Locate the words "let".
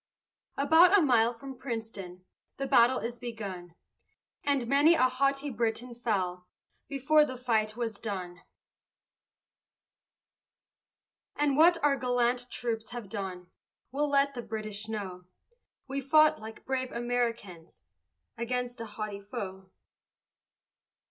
14.09-14.33